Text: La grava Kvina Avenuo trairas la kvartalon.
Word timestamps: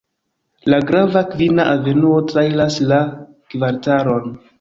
La 0.73 0.77
grava 0.91 1.21
Kvina 1.33 1.65
Avenuo 1.73 2.15
trairas 2.31 2.79
la 2.93 2.99
kvartalon. 3.55 4.35